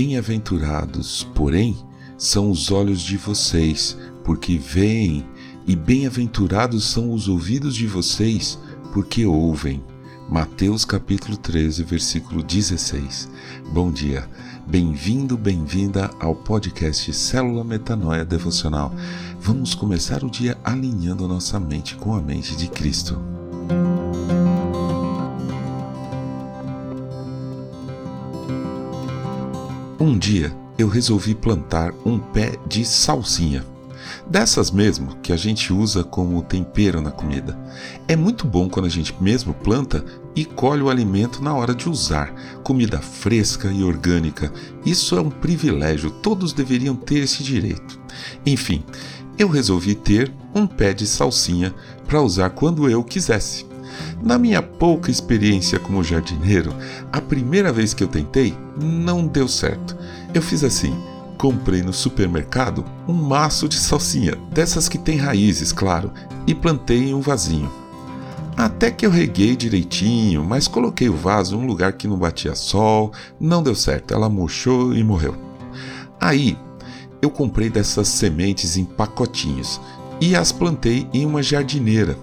[0.00, 1.76] Bem-aventurados, porém,
[2.16, 5.26] são os olhos de vocês, porque veem,
[5.66, 8.56] e bem-aventurados são os ouvidos de vocês,
[8.92, 9.82] porque ouvem.
[10.30, 13.28] Mateus capítulo 13, versículo 16.
[13.72, 14.24] Bom dia.
[14.68, 18.94] Bem-vindo, bem-vinda ao podcast Célula Metanoia Devocional.
[19.40, 23.37] Vamos começar o dia alinhando nossa mente com a mente de Cristo.
[30.00, 33.64] Um dia eu resolvi plantar um pé de salsinha.
[34.30, 37.58] Dessas mesmo que a gente usa como tempero na comida.
[38.06, 40.04] É muito bom quando a gente mesmo planta
[40.36, 42.32] e colhe o alimento na hora de usar.
[42.62, 44.52] Comida fresca e orgânica.
[44.86, 47.98] Isso é um privilégio, todos deveriam ter esse direito.
[48.46, 48.84] Enfim,
[49.36, 51.74] eu resolvi ter um pé de salsinha
[52.06, 53.66] para usar quando eu quisesse.
[54.22, 56.74] Na minha pouca experiência como jardineiro,
[57.12, 59.96] a primeira vez que eu tentei não deu certo.
[60.34, 60.96] Eu fiz assim:
[61.36, 66.10] comprei no supermercado um maço de salsinha, dessas que tem raízes, claro,
[66.46, 67.70] e plantei em um vasinho.
[68.56, 72.56] Até que eu reguei direitinho, mas coloquei o vaso em um lugar que não batia
[72.56, 75.36] sol, não deu certo, ela murchou e morreu.
[76.20, 76.58] Aí,
[77.22, 79.80] eu comprei dessas sementes em pacotinhos
[80.20, 82.18] e as plantei em uma jardineira.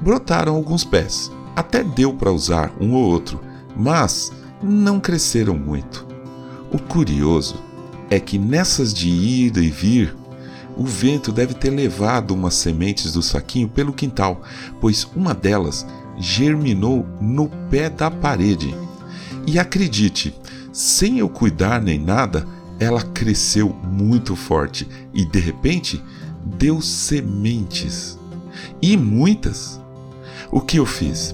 [0.00, 3.40] Brotaram alguns pés, até deu para usar um ou outro,
[3.76, 6.06] mas não cresceram muito.
[6.72, 7.56] O curioso
[8.08, 10.16] é que nessas de ir e vir,
[10.76, 14.42] o vento deve ter levado umas sementes do saquinho pelo quintal,
[14.80, 15.86] pois uma delas
[16.18, 18.74] germinou no pé da parede.
[19.46, 20.34] E acredite,
[20.72, 22.46] sem eu cuidar nem nada,
[22.78, 26.02] ela cresceu muito forte e de repente
[26.44, 28.18] deu sementes.
[28.80, 29.80] E muitas.
[30.52, 31.32] O que eu fiz?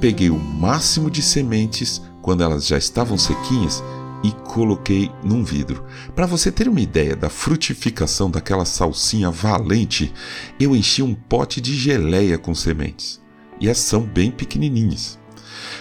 [0.00, 3.84] Peguei o máximo de sementes quando elas já estavam sequinhas
[4.22, 5.84] e coloquei num vidro.
[6.16, 10.14] Para você ter uma ideia da frutificação daquela salsinha valente,
[10.58, 13.20] eu enchi um pote de geleia com sementes.
[13.60, 15.18] E essas são bem pequenininhas.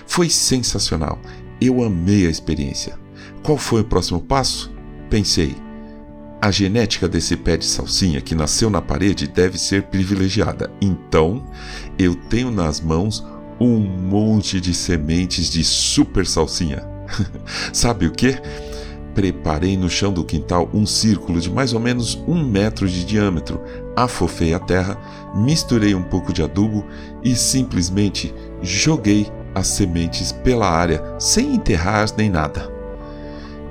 [0.06, 1.22] Foi sensacional.
[1.62, 3.00] Eu amei a experiência.
[3.42, 4.74] Qual foi o próximo passo?
[5.10, 5.56] Pensei,
[6.44, 10.70] a genética desse pé de salsinha que nasceu na parede deve ser privilegiada.
[10.82, 11.42] Então,
[11.98, 13.26] eu tenho nas mãos
[13.58, 16.84] um monte de sementes de super salsinha.
[17.72, 18.38] Sabe o que?
[19.16, 23.62] Preparei no chão do quintal um círculo de mais ou menos um metro de diâmetro,
[23.96, 24.98] afofei a terra,
[25.34, 26.86] misturei um pouco de adubo
[27.24, 32.70] e simplesmente joguei as sementes pela área sem enterrar nem nada.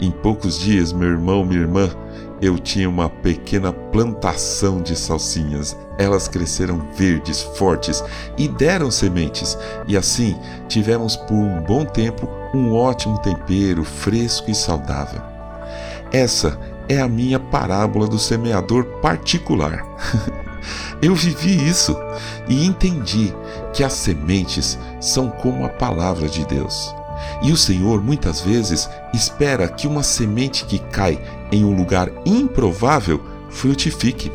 [0.00, 1.90] Em poucos dias, meu irmão, minha irmã,
[2.42, 5.76] eu tinha uma pequena plantação de salsinhas.
[5.96, 8.02] Elas cresceram verdes, fortes
[8.36, 10.36] e deram sementes, e assim
[10.68, 15.22] tivemos por um bom tempo um ótimo tempero fresco e saudável.
[16.12, 16.58] Essa
[16.88, 19.86] é a minha parábola do semeador particular.
[21.00, 21.96] Eu vivi isso
[22.48, 23.32] e entendi
[23.72, 26.94] que as sementes são como a palavra de Deus.
[27.42, 33.22] E o Senhor muitas vezes espera que uma semente que cai em um lugar improvável
[33.50, 34.30] frutifique.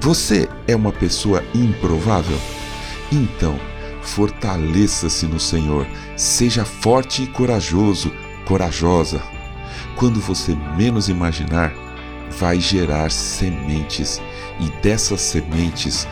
[0.00, 2.38] Você é uma pessoa improvável?
[3.10, 3.58] Então,
[4.02, 8.12] fortaleça-se no Senhor, seja forte e corajoso,
[8.44, 9.22] corajosa.
[9.96, 11.72] Quando você menos imaginar,
[12.38, 14.20] vai gerar sementes,
[14.58, 16.06] e dessas sementes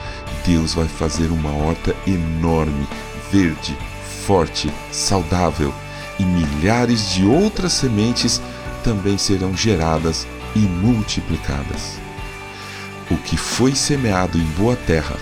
[0.47, 2.87] Deus vai fazer uma horta enorme,
[3.33, 3.77] verde,
[4.31, 5.75] forte, saudável,
[6.17, 8.41] e milhares de outras sementes
[8.85, 10.25] também serão geradas
[10.55, 11.99] e multiplicadas.
[13.11, 15.17] O que foi semeado em boa terra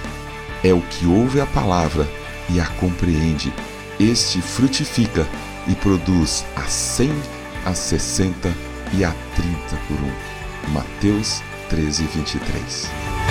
[0.62, 2.06] é o que ouve a palavra
[2.50, 3.50] e a compreende.
[3.98, 5.26] Este frutifica
[5.66, 7.14] e produz a cem,
[7.64, 8.52] a sessenta
[8.92, 10.74] e a trinta por um.
[10.74, 13.27] Mateus 13, 23.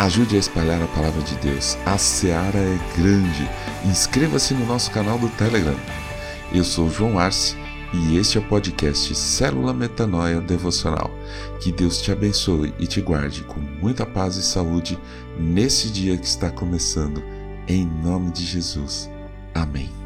[0.00, 1.76] Ajude a espalhar a palavra de Deus.
[1.84, 3.46] A seara é grande.
[3.84, 5.76] Inscreva-se no nosso canal do Telegram.
[6.50, 7.54] Eu sou João Arce
[7.92, 11.10] e este é o podcast Célula Metanoia Devocional.
[11.60, 14.98] Que Deus te abençoe e te guarde com muita paz e saúde
[15.38, 17.22] nesse dia que está começando.
[17.68, 19.10] Em nome de Jesus.
[19.54, 19.99] Amém.